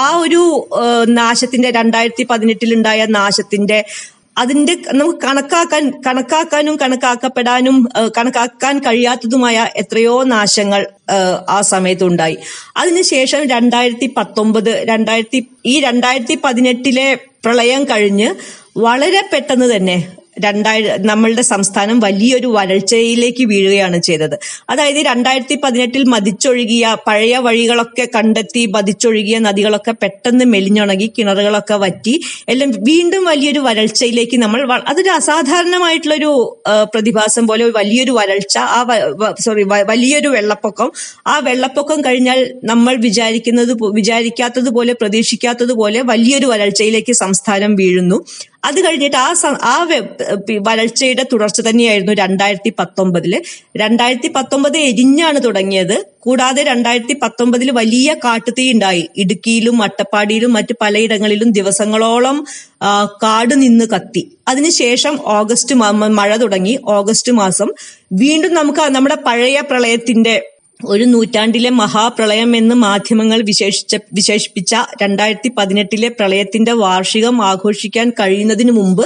ആ 0.05 0.07
ഒരു 0.17 0.43
നാശത്തിന്റെ 1.09 1.71
രണ്ടായിരത്തി 1.71 2.23
പതിനെട്ടിലുണ്ടായ 2.23 3.05
നാശത്തിന്റെ 3.09 3.79
അതിന്റെ 4.37 4.73
നമുക്ക് 4.91 5.19
കണക്കാക്കാൻ 5.27 5.83
കണക്കാക്കാനും 6.05 6.75
കണക്കാക്കപ്പെടാനും 6.75 7.77
കണക്കാക്കാൻ 8.17 8.79
കഴിയാത്തതുമായ 8.79 9.67
എത്രയോ 9.75 10.23
നാശങ്ങൾ 10.23 10.83
ആ 11.49 11.61
സമയത്തുണ്ടായി 11.61 12.37
അതിനുശേഷം 12.77 13.43
രണ്ടായിരത്തി 13.45 14.13
പത്തൊമ്പത് 14.17 14.71
രണ്ടായിരത്തി 14.87 15.41
ഈ 15.65 15.75
രണ്ടായിരത്തി 15.79 16.37
പതിനെട്ടിലെ 16.43 17.07
പ്രളയം 17.43 17.83
കഴിഞ്ഞ് 17.83 18.29
വളരെ 18.77 19.21
പെട്ടെന്ന് 19.31 19.75
തന്നെ 19.75 19.97
രണ്ടായി 20.45 20.81
നമ്മളുടെ 21.09 21.41
സംസ്ഥാനം 21.41 21.97
വലിയൊരു 21.99 22.47
വരൾച്ചയിലേക്ക് 22.47 23.43
വീഴുകയാണ് 23.45 23.99
ചെയ്തത്. 24.01 24.35
അതായത് 24.69 24.99
രണ്ടായിരത്തി 25.09 25.55
പതിനെട്ടിൽ 25.63 26.03
മതിച്ചൊഴുകിയ 26.13 26.95
പഴയ 27.07 27.35
വഴികളൊക്കെ 27.47 28.07
കണ്ടെത്തി 28.15 28.63
മതിച്ചൊഴുകിയ 28.75 29.37
നദികളൊക്കെ 29.39 29.93
പെട്ടെന്ന് 30.01 30.45
മെലിഞ്ഞുണങ്ങി 30.45 31.07
കിണറുകളൊക്കെ 31.17 31.77
വറ്റി 31.85 32.15
എല്ലാം 32.49 32.71
വീണ്ടും 32.89 33.25
വലിയൊരു 33.25 33.59
വരൾച്ചയിലേക്ക് 33.59 34.37
നമ്മൾ 34.37 34.61
അതൊരു 34.91 35.09
അസാധാരണമായിട്ടുള്ളൊരു 35.09 36.31
പ്രതിഭാസം 36.93 37.47
പോലെ 37.47 37.65
വലിയൊരു 37.79 38.11
വരൾച്ച 38.11 38.57
ആ 38.57 38.81
സോറി 39.45 39.63
വലിയൊരു 39.91 40.27
വെള്ളപ്പൊക്കം. 40.27 40.89
ആ 41.27 41.39
വെള്ളപ്പൊക്കം 41.39 42.01
കഴിഞ്ഞാൽ 42.01 42.39
നമ്മൾ 42.63 42.95
വിചാരിക്കുന്നത് 43.07 43.71
വിചാരിക്കാത്തതുപോലെ 43.99 44.93
പ്രതീക്ഷിക്കാത്തതുപോലെ 44.93 46.01
വലിയൊരു 46.01 46.45
വരൾച്ചയിലേക്ക് 46.45 47.13
സംസ്ഥാനം 47.13 47.75
വീഴുന്നു. 47.75 48.17
അത് 48.63 48.85
കഴിഞ്ഞിട്ട് 48.85 49.15
ആ 49.15 49.33
ആ 49.63 49.87
വരൾച്ചയുടെ 50.67 51.23
തുടർച്ച 51.33 51.61
തന്നെയായിരുന്നു 51.61 52.13
രണ്ടായിരത്തി 52.13 52.73
പത്തൊമ്പതിൽ 52.79 53.41
രണ്ടായിരത്തി 53.77 54.27
പത്തൊമ്പത് 54.27 54.77
എരിഞ്ഞാണ് 54.77 55.43
തുടങ്ങിയത്. 55.43 56.05
കൂടാതെ 56.19 56.63
രണ്ടായിരത്തി 56.63 57.15
പത്തൊമ്പതിൽ 57.21 57.71
വലിയ 57.71 58.15
കാട്ടുതീ 58.23 58.71
ഉണ്ടായി. 58.71 59.09
ഇടുക്കിയിലും 59.17 59.83
അട്ടപ്പാടിയിലും 59.83 60.53
മറ്റ് 60.53 60.75
പലയിടങ്ങളിലും 60.81 61.51
ദിവസങ്ങളോളം 61.51 62.45
കാട് 63.23 63.61
നിന്ന് 63.61 63.85
കത്തി. 63.85 64.23
അതിനുശേഷം 64.47 65.19
ഓഗസ്റ്റ് 65.25 65.75
മഴ 66.19 66.35
തുടങ്ങി. 66.35 66.79
ഓഗസ്റ്റ് 66.87 67.31
മാസം 67.31 67.69
വീണ്ടും 68.13 68.53
നമുക്ക് 68.53 68.79
നമ്മുടെ 68.79 69.15
പഴയ 69.15 69.61
പ്രളയത്തിന്റെ 69.61 70.35
ഒരു 70.79 71.03
നൂറ്റാണ്ടിലെ 71.03 71.69
മഹാപ്രളയം 71.69 72.55
എന്ന് 72.55 72.75
മാധ്യമങ്ങൾ 72.75 73.41
വിശേഷിച്ച 73.41 73.95
വിശേഷിപ്പിച്ച 74.13 74.75
രണ്ടായിരത്തി 75.01 75.49
പതിനെട്ടിലെ 75.57 76.09
പ്രളയത്തിന്റെ 76.09 76.71
വാർഷികം 76.71 77.41
ആഘോഷിക്കാൻ 77.41 78.09
കഴിയുന്നതിന് 78.09 78.71
മുമ്പ് 78.71 79.05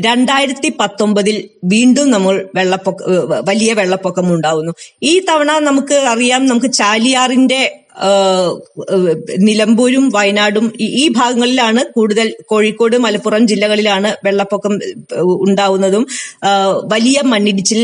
രണ്ടായിരത്തി 0.00 0.68
പത്തൊമ്പതിൽ 0.78 1.36
വീണ്ടും 1.64 2.10
നമ്മൾ 2.10 2.46
വെള്ളപ്പൊക്ക 2.54 3.02
വലിയ 3.48 3.72
വെള്ളപ്പൊക്കം 3.72 4.34
ഉണ്ടാവുന്നു. 4.34 4.72
ഈ 5.02 5.18
തവണ 5.18 5.58
നമുക്ക് 5.58 5.94
അറിയാം 5.94 6.46
നമുക്ക് 6.46 6.72
ചാലിയാറിന്റെ 6.72 7.60
നിലമ്പൂരും 9.38 10.10
വയനാടും 10.14 10.72
ഈ 10.80 11.08
ഭാഗങ്ങളിലാണ് 11.08 11.84
കൂടുതൽ 11.94 12.34
കോഴിക്കോട് 12.46 12.96
മലപ്പുറം 12.96 13.46
ജില്ലകളിലാണ് 13.46 14.16
വെള്ളപ്പൊക്കം 14.24 14.78
ഉണ്ടാവുന്നതും. 15.40 16.06
വലിയ 16.92 17.20
മണ്ണിടിച്ചിൽ 17.24 17.80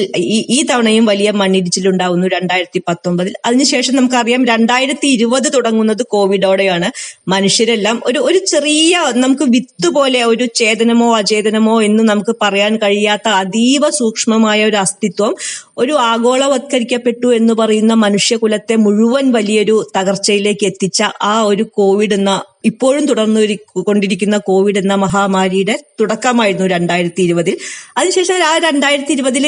ഈ 0.56 0.66
തവണയും 0.70 1.04
വലിയ 1.06 1.30
മണ്ണിടിച്ചിൽ 1.30 1.88
ഉണ്ടാവുന്നു 1.88 2.28
രണ്ടായിരത്തി 2.28 2.82
പത്തൊമ്പതിൽ 2.88 3.34
അതിനുശേഷം 3.44 3.96
നമുക്കറിയാം 3.96 4.44
രണ്ടായിരത്തി 4.44 5.06
ഇരുപത് 5.06 5.52
തുടങ്ങുന്നത് 5.54 6.02
കോവിഡോടെയാണ്. 6.06 6.90
മനുഷ്യരെല്ലാം 7.28 8.00
ഒരു 8.04 8.18
ഒരു 8.18 8.38
ചെറിയ 8.38 8.98
നമുക്ക് 9.14 9.42
വിത്ത് 9.42 9.88
പോലെ 9.88 10.22
ഒരു 10.24 10.46
ചേതനമോ 10.54 11.16
അചേതനമോ 11.16 11.82
എന്ന് 11.82 12.04
നമുക്ക് 12.04 12.36
പറയാൻ 12.42 12.76
കഴിയാത്ത 12.76 13.28
അതീവ 13.28 13.90
സൂക്ഷ്മമായ 13.90 14.64
ഒരു 14.64 14.76
അസ്തിത്വം 14.76 15.34
ഒരു 15.78 15.92
ആഗോളവത്കരിക്കപ്പെട്ടു 15.92 17.34
എന്ന് 17.34 17.54
പറയുന്ന 17.54 17.94
മനുഷ്യകുലത്തെ 17.94 18.76
മുഴുവൻ 18.76 19.32
വലിയൊരു 19.32 19.76
തകർച്ചയിലേക്ക് 20.06 20.66
എത്തിച്ച 20.66 21.02
ആ 21.22 21.34
ഒരു 21.42 21.64
കോവിഡ് 21.74 22.14
എന്ന 22.14 22.42
ഇപ്പോഴും 22.64 23.06
തുടർന്നു 23.06 23.40
കൊണ്ടിരിക്കുന്ന 23.82 24.36
കോവിഡ് 24.46 24.78
എന്ന 24.78 24.94
മഹാമാരിയുടെ 24.94 25.76
തുടക്കമായിരുന്നു 26.00 26.66
രണ്ടായിരത്തി 26.66 27.22
ഇരുപതിൽ 27.22 27.56
അതിനുശേഷം 27.96 28.42
ആ 28.42 28.58
രണ്ടായിരത്തി 28.58 29.12
ഇരുപതിൽ 29.12 29.46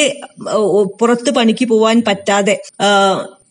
പുറത്ത് 1.01 1.31
പണിക്ക് 1.31 1.67
പോവാൻ 1.69 2.03
പറ്റാതെ 2.07 2.57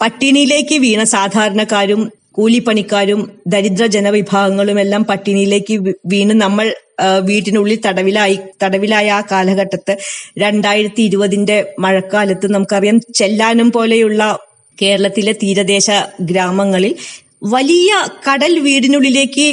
പട്ടിണിയിലേക്ക് 0.01 0.75
വീണ 0.79 1.03
സാധാരണക്കാരും 1.03 2.01
കൂലിപ്പണിക്കാരും 2.31 3.21
ദരിദ്ര 3.47 3.85
ജനവിഭാഗങ്ങളും 3.85 4.79
എല്ലാം 4.79 5.03
പട്ടിണിയിലേക്ക് 5.03 5.95
വീണ് 6.05 6.33
നമ്മൾ 6.33 6.73
വീട്ടിനുള്ളിൽ 7.19 7.79
തടവിലായി 7.85 8.39
തടവിലായ 8.63 9.09
ആ 9.09 9.21
കാലഘട്ടത്ത് 9.31 9.97
രണ്ടായിരത്തി 10.37 11.01
ഇരുപതിന്റെ 11.01 11.57
മഴക്കാലത്ത് 11.79 12.51
നമുക്കറിയാം 12.51 12.99
ചെല്ലാനും 13.13 13.71
പോലെയുള്ള 13.71 14.21
കേരളത്തിലെ 14.81 15.33
തീരദേശ 15.43 15.87
ഗ്രാമങ്ങളിൽ 16.31 16.93
വലിയ 17.55 17.89
കടൽ 18.27 18.53
വീടിനുള്ളിലേക്ക് 18.59 19.47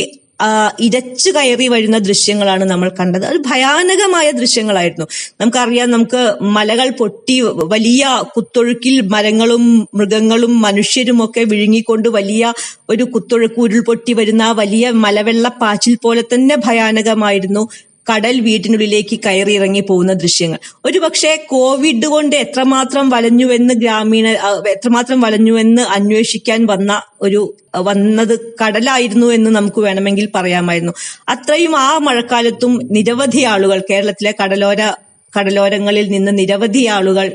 ഇരച്ചു 0.80 1.30
കയറി 1.30 1.66
വരുന്ന 1.68 1.98
ദൃശ്യങ്ങളാണ് 1.98 2.64
നമ്മൾ 2.64 2.88
കണ്ടത്. 3.00 3.24
അത് 3.26 3.38
ഭയാനകമായ 3.50 4.30
ദൃശ്യങ്ങളായിരുന്നു. 4.30 5.06
നമുക്കറിയാം 5.40 5.88
നമുക്ക് 5.90 6.22
മലകൾ 6.56 6.88
പൊട്ടി 6.90 7.36
വലിയ 7.74 8.02
കുത്തൊഴുക്കിൽ 8.36 8.96
മരങ്ങളും 9.14 9.64
മൃഗങ്ങളും 9.94 10.60
മനുഷ്യരും 10.60 11.24
ഒക്കെ 11.24 11.44
വിഴുങ്ങിക്കൊണ്ട് 11.44 12.08
വലിയ 12.08 12.52
ഒരു 12.90 13.04
കുത്തൊഴുക്ക് 13.04 13.60
ഉരുൾപൊട്ടി 13.60 14.12
വരുന്ന 14.12 14.52
വലിയ 14.52 14.90
മലവെള്ളപ്പാച്ചിൽ 15.04 15.96
പോലെ 15.96 16.24
തന്നെ 16.34 16.56
ഭയാനകമായിരുന്നു 16.66 17.64
കടൽ 18.10 18.40
വീട്ടിനുള്ളിലേക്ക് 18.40 19.20
കയറിയിറങ്ങി 19.26 19.80
പോകുന്ന 19.80 20.12
ദൃശ്യങ്ങൾ. 20.12 20.58
ഒരു 20.84 20.98
പക്ഷേ 20.98 21.36
കോവിഡ് 21.48 22.06
കൊണ്ട് 22.06 22.36
എത്രമാത്രം 22.36 23.10
വലഞ്ഞുവെന്ന് 23.10 23.74
ഗ്രാമീണ 23.74 24.28
എത്രമാത്രം 24.68 25.20
വലഞ്ഞുവെന്ന് 25.20 25.82
അന്വേഷിക്കാൻ 25.82 26.66
വന്ന 26.66 27.02
ഒരു 27.20 27.54
വന്നത് 27.76 28.38
കടലായിരുന്നു 28.64 29.26
എന്ന് 29.26 29.50
നമുക്ക് 29.50 29.80
വേണമെങ്കിൽ 29.80 30.28
പറയാമായിരുന്നു. 30.34 30.92
അത്രയും 31.28 31.76
ആ 31.76 31.98
മഴക്കാലത്തും 31.98 32.88
നിരവധി 32.90 33.42
ആളുകൾ 33.42 33.82
കേരളത്തിലെ 33.90 34.34
കടലോര 34.42 34.92
കടലോരങ്ങളിൽ 35.38 36.08
നിന്ന് 36.08 36.38
നിരവധി 36.38 36.86
ആളുകൾ 36.86 37.32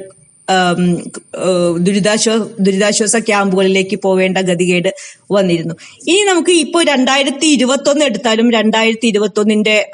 ദുരിതാശ്വാസ 1.79 2.41
ദുരിതാശ്വാസ 2.59 3.15
ക്യാമ്പുകളിലേക്ക് 3.19 3.99
പോവേണ്ട 4.01 4.37
ഗതികേട് 4.37 4.89
വന്നിരുന്നു. 5.31 5.75
ഇനി 6.07 6.21
നമുക്ക് 6.21 6.49
ഇപ്പോൾ 6.51 6.83
രണ്ടായിരത്തി 6.83 7.45
ഇരുപത്തി 7.45 7.89
ഒന്ന് 7.89 8.05
എടുത്താലും 8.05 8.51
രണ്ടായിരത്തി 8.51 9.07
ഇരുപത്തി 9.07 9.39
ഒന്നിന്റെ 9.39 9.91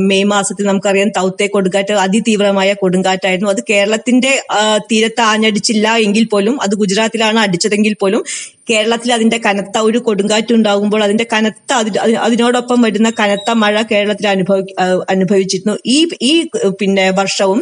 മെയ് 0.00 0.24
മാസത്തിൽ 0.24 0.66
നമുക്കറിയാം 0.66 1.08
തൗത്തെ 1.08 1.46
കൊടുങ്കാറ്റ് 1.46 1.92
അതിതീവ്രമായ 1.92 2.72
കൊടുങ്കാറ്റായിരുന്നു. 2.72 3.50
അത് 3.50 3.60
കേരളത്തിന്റെ 3.70 4.42
തീരത്ത് 4.92 5.20
ആഞ്ഞടിച്ചില്ല 5.20 5.96
എങ്കിൽ 5.96 6.24
പോലും 6.24 6.62
അത് 6.62 6.74
ഗുജറാത്തിലാണ് 6.74 7.38
അടിച്ചതെങ്കിൽ 7.38 7.96
പോലും 8.00 8.24
കേരളത്തിൽ 8.70 9.12
അതിന്റെ 9.12 9.38
കനത്ത 9.38 9.78
ഒരു 9.78 9.98
കൊടുങ്കാറ്റ് 9.98 10.54
ഉണ്ടാകുമ്പോൾ 10.54 11.04
അതിന്റെ 11.04 11.26
കനത്ത 11.32 11.72
അതി- 11.72 11.98
അതി- 11.98 12.16
അതിനോടൊപ്പം 12.16 12.80
വരുന്ന 12.80 13.10
കനത്ത 13.20 13.50
മഴ 13.50 13.82
കേരളത്തിൽ 13.82 14.28
അനുഭവി 14.28 14.74
അനുഭവിച്ചിരുന്നു. 15.08 15.78
ഈ 15.86 16.08
ഈ 16.22 16.32
പിന്നെ 16.80 17.10
വർഷവും 17.10 17.60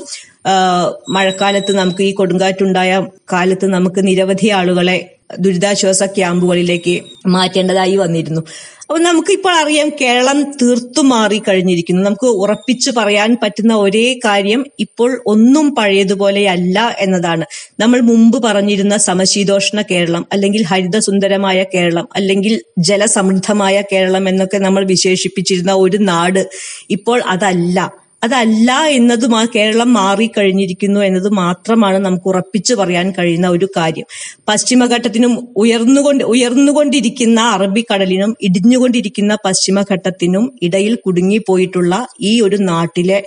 മഴക്കാലത്ത് 1.09 1.77
നമുക്ക് 1.77 2.03
ഈ 2.03 2.13
കൊടുങ്കാറ്റുണ്ടായ 2.13 3.07
കാലത്ത് 3.33 3.67
നമുക്ക് 3.67 4.07
നിരവധി 4.07 4.49
ആളുകളെ 4.49 5.11
ദുരിതാശ്വാസ 5.39 6.03
ക്യാമ്പുകളിലേക്ക് 6.05 7.01
മാറ്റേണ്ടതായി 7.27 7.97
വന്നിരുന്നു. 7.97 8.41
അപ്പൊ 8.81 8.99
നമുക്കിപ്പോൾ 8.99 9.53
അറിയാം 9.53 9.89
കേരളം 10.01 10.43
തീർത്തു 10.43 11.01
മാറി 11.01 11.43
കഴിഞ്ഞിരിക്കുന്നു. 11.49 12.03
നമുക്ക് 12.03 12.27
ഉറപ്പിച്ചു 12.27 12.91
പറയാൻ 12.91 13.37
പറ്റുന്ന 13.43 13.75
ഒരേ 13.75 14.21
കാര്യം 14.25 14.65
ഇപ്പോൾ 14.81 15.23
ഒന്നും 15.27 15.75
പഴയതുപോലെയല്ല 15.75 16.97
എന്നതാണ്. 16.99 17.45
നമ്മൾ 17.81 18.01
മുമ്പ് 18.01 18.43
പറഞ്ഞിരുന്ന 18.43 18.97
സമശീതോഷ്ണ 18.97 19.83
കേരളം 19.83 20.27
അല്ലെങ്കിൽ 20.33 20.63
ഹരിതസുന്ദരമായ 20.63 21.65
കേരളം 21.75 22.09
അല്ലെങ്കിൽ 22.17 22.61
ജലസമൃദ്ധമായ 22.79 23.83
കേരളം 23.93 24.29
എന്നൊക്കെ 24.29 24.59
നമ്മൾ 24.59 24.85
വിശേഷിപ്പിച്ചിരുന്ന 24.85 25.73
ഒരു 25.73 25.97
നാട് 25.97 26.49
ഇപ്പോൾ 26.91 27.23
അതല്ല. 27.27 28.06
അതല്ല 28.27 28.71
എന്നതും 28.99 29.33
ആ 29.37 29.43
കേരളം 29.57 29.91
മാറിക്കഴിഞ്ഞിരിക്കുന്നു 29.93 31.01
എന്നത് 31.01 31.29
മാത്രമാണ് 31.35 31.99
നമുക്ക് 31.99 32.29
ഉറപ്പിച്ചു 32.29 32.75
പറയാൻ 32.75 33.07
കഴിയുന്ന 33.11 33.49
ഒരു 33.49 33.69
കാര്യം. 33.77 34.07
പശ്ചിമഘട്ടത്തിനും 34.49 35.35
ഉയർന്നുകൊണ്ട് 35.57 36.25
ഉയർന്നുകൊണ്ടിരിക്കുന്ന 36.25 37.41
അറബിക്കടലിനും 37.57 38.33
ഇടിഞ്ഞുകൊണ്ടിരിക്കുന്ന 38.43 39.35
പശ്ചിമഘട്ടത്തിനും 39.45 40.47
ഇടയിൽ 40.63 40.95
കുടുങ്ങിപ്പോയിട്ടുള്ള 41.07 41.95
ഈ 42.23 42.35
ഒരു 42.41 42.59
നാട്ടിലെ 42.71 43.19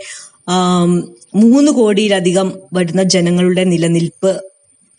മൂന്ന് 1.36 1.72
കോടിയിലധികം 1.72 2.48
വരുന്ന 2.74 3.01
ജനങ്ങളുടെ 3.15 3.63
നിലനിൽപ്പ് 3.63 4.32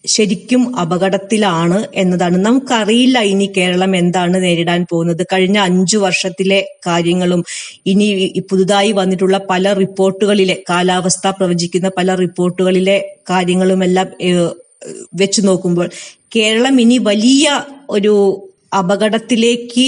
ശരിക്കും 0.07 0.76
അപകടത്തിലാണ് 0.76 1.87
എന്നതാണ്. 1.95 2.37
നമുക്കറിയില്ല 2.45 3.19
ഇനി 3.19 3.52
കേരളം 3.57 3.97
എന്താണ് 3.97 4.42
നേരിടാൻ 4.42 4.87
പോകുന്നത്. 4.90 5.26
കഴിഞ്ഞ 5.33 5.59
അഞ്ചു 5.59 5.99
വർഷത്തിലെ 5.99 6.61
കാര്യങ്ങളും 6.87 7.45
ഇനി 7.87 8.07
പുതുതായി 8.50 8.92
വന്നിട്ടുള്ള 8.92 9.40
പല 9.50 9.73
റിപ്പോർട്ടുകളിലെ 9.73 10.62
കാലാവസ്ഥ 10.71 11.28
പ്രവചിക്കുന്ന 11.28 11.90
പല 11.99 12.14
റിപ്പോർട്ടുകളിലെ 12.14 13.16
കാര്യങ്ങളുമെല്ലാം 13.30 14.09
വെച്ചു 15.14 15.40
നോക്കുമ്പോൾ 15.40 15.90
കേരളം 16.37 16.80
ഇനി 16.80 16.99
വലിയ 16.99 17.47
ഒരു 17.90 18.14
അപകടത്തിലേക്ക് 18.78 19.87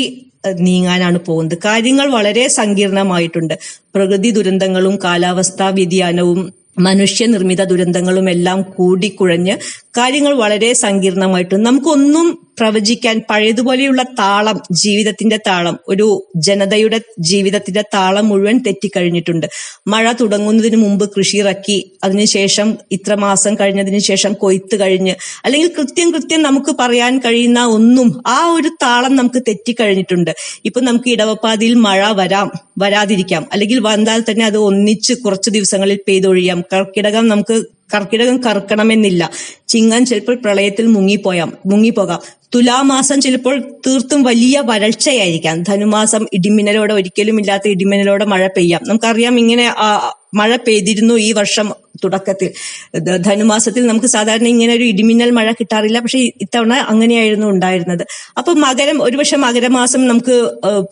നീങ്ങാനാണ് 0.59 1.19
പോകുന്നത്. 1.19 1.59
കാര്യങ്ങൾ 1.65 2.11
വളരെ 2.11 2.49
സങ്കീർണമായിട്ടുണ്ട്. 2.49 3.55
പ്രകൃതി 3.95 4.31
ദുരന്തങ്ങളും 4.31 4.99
കാലാവസ്ഥാ 5.05 5.69
വ്യതിയാനവും 5.69 6.53
മനുഷ്യനിർമ്മിത 6.79 7.63
ദുരന്തങ്ങളും 7.65 8.31
എല്ലാം 8.31 8.63
കൂടിക്കുഴഞ്ഞ് 8.63 9.57
കാര്യങ്ങൾ 9.97 10.35
വളരെ 10.35 10.73
സങ്കീർണമായിട്ട്. 10.73 11.55
നമുക്കൊന്നും 11.67 12.53
പ്രവചിക്കാൻ 12.59 13.21
പഴയതുപോലെയുള്ള 13.31 14.03
താളം 14.03 14.61
ജീവിതത്തിന്റെ 14.73 15.37
താളം 15.37 15.79
ഒരു 15.89 16.27
ജനതയുടെ 16.37 17.01
ജീവിതത്തിന്റെ 17.21 17.83
താളം 17.83 18.29
മുഴുവൻ 18.29 18.59
തെറ്റിക്കഴിഞ്ഞിട്ടുണ്ട്. 18.59 19.47
മഴ 19.87 20.13
തുടങ്ങുന്നതിന് 20.13 20.77
മുമ്പ് 20.77 21.11
കൃഷി 21.17 21.37
ഇറക്കി 21.37 21.99
അതിനുശേഷം 22.05 22.79
ഇത്ര 22.93 23.15
മാസം 23.15 23.55
കഴിഞ്ഞതിന് 23.55 23.99
ശേഷം 23.99 24.33
കൊയ്ത്ത് 24.33 24.81
കഴിഞ്ഞ് 24.81 25.15
അല്ലെങ്കിൽ 25.45 25.71
കൃത്യം 25.79 26.11
കൃത്യം 26.11 26.43
നമുക്ക് 26.43 26.75
പറയാൻ 26.81 27.19
കഴിയുന്ന 27.19 27.67
ഒന്നും 27.67 28.23
ആ 28.27 28.47
ഒരു 28.47 28.69
താളം 28.69 29.17
നമുക്ക് 29.17 29.43
തെറ്റിക്കഴിഞ്ഞിട്ടുണ്ട്. 29.49 30.31
ഇപ്പൊ 30.65 30.81
നമുക്ക് 30.81 31.11
ഇടവപ്പാതിയിൽ 31.11 31.75
മഴ 31.75 32.13
വരാം 32.13 32.51
വരാതിരിക്കാം. 32.79 33.47
അല്ലെങ്കിൽ 33.53 33.79
വന്നാൽ 33.81 34.25
തന്നെ 34.31 34.45
അത് 34.45 34.57
ഒന്നിച്ച് 34.57 35.15
കുറച്ച് 35.15 35.51
ദിവസങ്ങളിൽ 35.51 35.99
പെയ്തൊഴിയാം. 36.09 36.63
കർക്കിടകം 36.73 37.29
നമുക്ക് 37.29 37.82
കർക്കിടകം 37.95 38.37
കറക്കണമെന്നില്ല 38.43 39.31
ചിങ്ങം 39.69 40.07
ചിലപ്പോൾ 40.07 40.35
പ്രളയത്തിൽ 40.35 40.87
മുങ്ങിപ്പോയാം 40.87 41.53
മുങ്ങിപ്പോകാം. 41.67 42.21
തുലാമാസം 42.55 43.21
ചിലപ്പോൾ 43.21 43.61
തീർത്തും 43.87 44.23
വലിയ 44.23 44.63
വരൾച്ചയായിരിക്കാം. 44.65 45.63
ധനുമാസം 45.63 46.27
ഇടിമിന്നലോടെ 46.33 46.95
ഒരിക്കലും 46.95 47.41
ഇല്ലാത്ത 47.41 47.69
ഇടിമിന്നലോടെ 47.69 48.25
മഴ 48.25 48.47
പെയ്യാം. 48.47 48.81
നമുക്കറിയാം 48.89 49.39
ഇങ്ങനെ 49.39 49.73
മഴ 50.35 50.57
പെയ്തിരുന്നു 50.57 51.15
ഈ 51.15 51.33
വർഷം 51.33 51.73
തുടക്കത്തിൽ. 52.05 52.51
ധനുമാസത്തിൽ 53.19 53.87
നമുക്ക് 53.87 54.07
സാധാരണ 54.07 54.47
ഇങ്ങനെ 54.47 54.75
ഒരു 54.75 54.85
ഇടിമിന്നൽ 54.85 55.31
മഴ 55.31 55.53
കിട്ടാറില്ല. 55.53 55.99
പക്ഷെ 56.01 56.19
ഇത്തവണ 56.19 56.75
അങ്ങനെയായിരുന്നു 56.75 57.47
ഉണ്ടായിരുന്നത്. 57.47 58.05
അപ്പൊ 58.39 58.53
മകരം 58.53 59.03
ഒരുപക്ഷെ 59.03 59.37
മകരമാസം 59.37 60.07
നമുക്ക് 60.07 60.37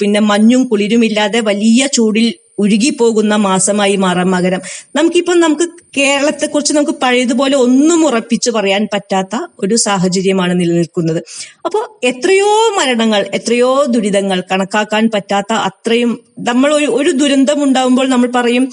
പിന്നെ 0.01 0.21
മഞ്ഞും 0.21 0.65
കുളിരുമില്ലാതെ 0.65 1.41
വലിയ 1.41 1.87
ചൂടിൽ 1.87 2.35
ഉരുകിപ്പോകുന്ന 2.59 3.37
മാസമായി 3.37 3.97
മാറാം 3.97 4.31
മകരം 4.31 4.61
നമുക്കിപ്പം 4.97 5.41
നമുക്ക് 5.41 5.69
കേരളത്തെ 5.97 6.47
കുറിച്ച് 6.47 6.73
നമുക്ക് 6.73 6.93
പഴയതുപോലെ 7.03 7.57
ഒന്നും 7.57 8.07
ഉറപ്പിച്ചു 8.07 8.51
പറയാൻ 8.51 8.89
പറ്റാത്ത 8.95 9.47
ഒരു 9.61 9.75
സാഹചര്യമാണ് 9.75 10.61
നിലനിൽക്കുന്നത്. 10.61 11.23
അപ്പോൾ 11.65 12.07
എത്രയോ 12.07 12.77
മരണങ്ങൾ 12.79 13.31
എത്രയോ 13.35 13.85
ദുരിതങ്ങൾ 13.85 14.43
കണക്കാക്കാൻ 14.53 15.11
പറ്റാത്ത 15.15 15.53
അത്രയും 15.53 16.21
നമ്മൾ 16.39 16.75
ഒരു 16.75 16.87
ഒരു 16.87 17.11
ദുരന്തം 17.11 17.65
ഉണ്ടാകുമ്പോൾ 17.65 18.09
നമ്മൾ 18.09 18.31
പറയും 18.35 18.73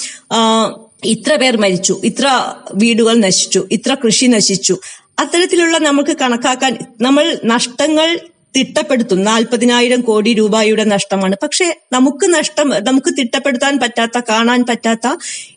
ഇത്ര 1.06 1.36
പേർ 1.36 1.58
മരിച്ചു 1.58 2.02
ഇത്ര 2.04 2.54
വീടുകൾ 2.74 3.16
നശിച്ചു 3.16 3.68
ഇത്ര 3.72 3.98
കൃഷി 4.06 4.26
നശിച്ചു. 4.26 4.78
അത്തരത്തിലുള്ള 5.20 5.78
നമുക്ക് 5.78 6.18
കണക്കാക്കാൻ 6.18 6.78
നമ്മൾ 7.02 7.38
നഷ്ടങ്ങൾ 7.46 8.20
തിട്ടപ്പെടുത്തും. 8.58 9.24
നാൽപ്പതിനായിരം 9.24 10.02
കോടി 10.02 10.34
രൂപയുടെ 10.34 10.84
നഷ്ടമാണ്. 10.84 11.36
പക്ഷെ 11.44 11.68
നമുക്ക് 11.92 12.34
നഷ്ടം 12.34 12.70
നമുക്ക് 12.84 13.14
തിട്ടപ്പെടുത്താൻ 13.18 13.80
പറ്റാത്ത 13.84 14.20
കാണാൻ 14.30 14.66
പറ്റാത്ത 14.70 15.08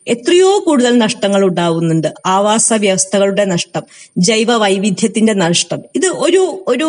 എത്രയോ 0.06 0.64
കൂടുതൽ 0.66 0.98
നഷ്ടങ്ങൾ 0.98 1.44
ഉണ്ടാവുന്നുണ്ട്. 1.44 2.08
ആവാസ 2.26 2.72
വ്യവസ്ഥകളുടെ 2.72 3.44
നഷ്ടം 3.44 3.82
ജൈവ 4.18 4.56
വൈവിധ്യത്തിന്റെ 4.56 5.32
നഷ്ടം. 5.32 5.80
ഇത് 5.96 6.06
ഒരു 6.06 6.64
ഒരു 6.68 6.88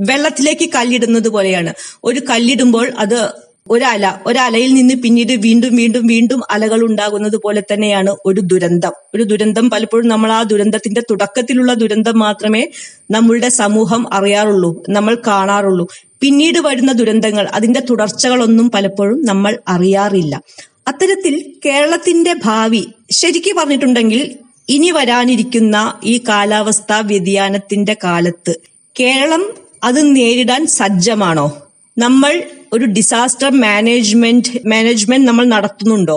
വെള്ളത്തിലേക്ക് 0.00 0.68
കല്ലിടുന്നത് 0.74 1.28
പോലെയാണ്. 1.28 1.74
ഒരു 2.04 2.20
കല്ലിടുമ്പോൾ 2.30 2.92
അത് 2.98 3.18
ഒരല 3.68 4.18
ഒരലയിൽ 4.26 4.74
നിന്ന് 4.74 4.94
പിന്നീട് 4.94 5.32
വീണ്ടും 5.32 5.76
വീണ്ടും 5.76 6.06
വീണ്ടും 6.06 6.40
അലകൾ 6.50 6.84
ഉണ്ടാകുന്നത് 6.84 7.36
പോലെ 7.36 7.62
തന്നെയാണ് 7.72 8.16
ഒരു 8.26 8.40
ദുരന്തം. 8.40 8.92
ഒരു 9.14 9.22
ദുരന്തം 9.22 9.70
പലപ്പോഴും 9.70 10.08
നമ്മൾ 10.08 10.32
ആ 10.32 10.42
ദുരന്തത്തിന്റെ 10.42 11.00
തുടക്കത്തിലുള്ള 11.10 11.74
ദുരന്തം 11.74 12.18
മാത്രമേ 12.18 12.68
നമ്മളുടെ 13.10 13.48
സമൂഹം 13.48 14.14
അറിയാറുള്ളൂ 14.14 14.84
നമ്മൾ 14.88 15.16
കാണാറുള്ളൂ. 15.26 15.88
പിന്നീട് 16.20 16.58
വരുന്ന 16.58 16.92
ദുരന്തങ്ങൾ 16.92 17.48
അതിന്റെ 17.48 17.80
തുടർച്ചകളൊന്നും 17.80 18.70
പലപ്പോഴും 18.70 19.24
നമ്മൾ 19.24 19.58
അറിയാറില്ല. 19.68 20.40
അത്തരത്തിൽ 20.88 21.54
കേരളത്തിന്റെ 21.66 22.34
ഭാവി 22.44 22.88
ശരിക്കു 23.10 23.54
പറഞ്ഞിട്ടുണ്ടെങ്കിൽ 23.58 24.38
ഇനി 24.68 24.90
വരാനിരിക്കുന്ന 24.90 26.00
ഈ 26.04 26.20
കാലാവസ്ഥാ 26.28 27.00
വ്യതിയാനത്തിന്റെ 27.00 27.96
കാലത്ത് 28.04 28.54
കേരളം 29.00 29.54
അത് 29.84 30.16
നേരിടാൻ 30.16 30.66
സജ്ജമാണോ? 30.66 31.63
നമ്മൾ 31.98 32.42
ഒരു 32.72 32.84
ഡിസാസ്റ്റർ 32.84 33.50
മാനേജ്മെന്റ് 33.60 34.68
മാനേജ്മെന്റ് 34.68 35.28
നമ്മൾ 35.28 35.44
നടത്തുന്നുണ്ടോ? 35.44 36.16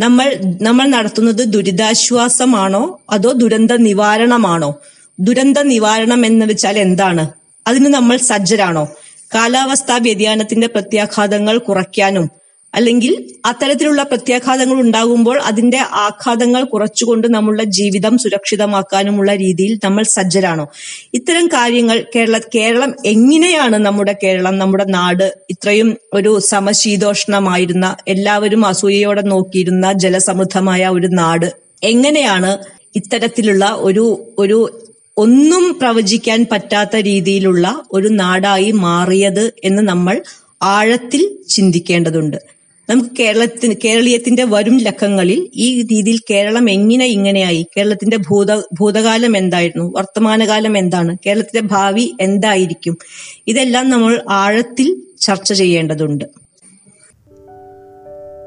നമ്മൾ 0.00 0.28
നമ്മൾ 0.62 0.86
നടത്തുന്നത് 0.86 1.52
ദുരിതാശ്വാസമാണോ? 1.52 3.00
അതോ 3.10 3.32
ദുരന്ത 3.32 3.70
നിവാരണമാണോ? 3.72 4.80
ദുരന്ത 5.20 5.58
നിവാരണം 5.58 6.26
എന്ന് 6.26 6.46
വെച്ചാൽ 6.46 6.78
എന്താണ്? 6.78 7.32
അതിന് 7.66 7.86
നമ്മൾ 7.86 8.16
സജ്ജരാണോ? 8.16 8.84
കാലാവസ്ഥാ 9.34 9.98
വ്യതിയാനത്തിന്റെ 9.98 10.66
പ്രത്യാഘാതങ്ങൾ 10.66 11.58
കുറയ്ക്കാനും 11.58 12.30
അല്ലെങ്കിൽ 12.74 13.12
അത്തരത്തിലുള്ള 13.46 14.02
പ്രത്യാഘാതങ്ങൾ 14.02 14.80
ഉണ്ടാകുമ്പോൾ 14.80 15.38
അതിന്റെ 15.38 15.78
ആഘാതങ്ങൾ 15.78 16.64
കുറച്ചുകൊണ്ട് 16.64 17.34
നമ്മളുടെ 17.34 17.64
ജീവിതം 17.64 18.18
സുരക്ഷിതമാക്കാനുമുള്ള 18.18 19.34
രീതിയിൽ 19.34 19.78
നമ്മൾ 19.84 20.02
സജ്ജരാണോ? 20.02 20.66
ഇത്തരം 21.14 21.46
കാര്യങ്ങൾ 21.46 22.04
കേരള 22.16 22.38
കേരളം 22.54 22.94
എങ്ങനെയാണ് 23.04 23.76
നമ്മുടെ 23.76 24.16
കേരളം 24.24 24.58
നമ്മുടെ 24.58 24.84
നാട് 24.84 25.34
ഇത്രയും 25.50 25.96
ഒരു 26.12 26.38
സമശീതോഷ്ണമായിരുന്ന 26.38 27.96
എല്ലാവരും 28.08 28.66
അസൂയയോടെ 28.66 29.22
നോക്കിയിരുന്ന 29.22 29.92
ജലസമൃദ്ധമായ 29.92 30.88
ഒരു 30.88 31.06
നാട് 31.12 31.48
എങ്ങനെയാണ് 31.82 32.52
ഇത്തരത്തിലുള്ള 32.96 33.64
ഒരു 33.80 34.34
ഒരു 34.38 34.58
ഒന്നും 35.16 35.78
പ്രവചിക്കാൻ 35.80 36.46
പറ്റാത്ത 36.52 36.96
രീതിയിലുള്ള 36.96 37.82
ഒരു 37.92 38.08
നാടായി 38.08 38.70
മാറിയത് 38.70 39.52
എന്ന് 39.64 39.82
നമ്മൾ 39.82 40.22
ആഴത്തിൽ 40.62 41.22
ചിന്തിക്കേണ്ടതുണ്ട്. 41.48 42.53
നമുക്ക് 42.88 43.10
കേരളത്തിന് 43.18 43.74
കേരളീയത്തിന്റെ 43.84 44.44
വരും 44.44 44.78
ലക്കങ്ങളിൽ 44.78 45.50
ഈ 45.54 45.82
രീതിയിൽ 45.82 46.20
കേരളം 46.30 46.70
എങ്ങനെ 46.70 47.06
ഇങ്ങനെയായി? 47.06 47.66
കേരളത്തിന്റെ 47.76 48.16
ഭൂത 48.16 48.54
ഭൂതകാലം 48.54 49.36
എന്തായിരുന്നു? 49.36 49.92
വർത്തമാനകാലം 49.96 50.78
എന്താണ്? 50.78 51.16
കേരളത്തിന്റെ 51.26 51.68
ഭാവി 51.68 52.12
എന്തായിരിക്കും? 52.20 52.98
ഇതെല്ലാം 53.46 53.90
നമ്മൾ 53.90 54.20
ആഴത്തിൽ 54.30 55.02
ചർച്ച 55.20 55.52
ചെയ്യേണ്ടതുണ്ട്. 55.52 56.24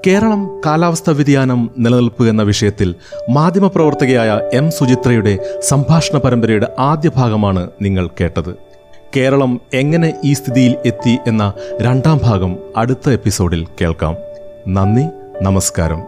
കേരളം 0.08 0.62
കാലാവസ്ഥാ 0.66 1.14
വ്യതിയാനം 1.14 1.70
നിലനിൽപ്പ് 1.78 2.30
എന്ന 2.30 2.42
വിഷയത്തിൽ 2.42 2.96
മാധ്യമപ്രവർത്തകയായ 3.30 4.42
എം 4.54 4.72
സുചിത്രയുടെ 4.72 5.60
സംഭാഷണ 5.60 6.18
പരമ്പരയുടെ 6.18 6.68
ആദ്യ 6.80 7.12
ഭാഗമാണ് 7.16 7.70
നിങ്ങൾ 7.82 8.08
കേട്ടത്. 8.08 8.68
കേരളം 9.16 9.62
എങ്ങനെ 9.74 10.14
ഈ 10.26 10.34
സ്ഥിതിയിൽ 10.34 10.76
എത്തി 10.86 11.18
എന്ന 11.28 11.54
രണ്ടാം 11.82 12.20
ഭാഗം 12.24 12.58
അടുത്ത 12.78 13.10
എപ്പിസോഡിൽ 13.10 13.68
കേൾക്കാം. 13.82 14.27
നന്ദി 14.76 15.04
നമസ്കാരം. 15.46 16.00